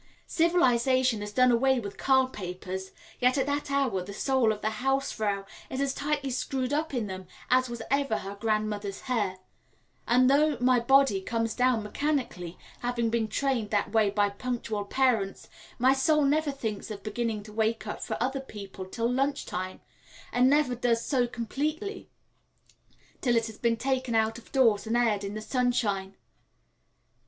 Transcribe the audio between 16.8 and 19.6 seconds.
of beginning to wake up for other people till lunch